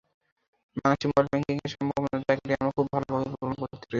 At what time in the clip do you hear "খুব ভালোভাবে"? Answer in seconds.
2.77-3.27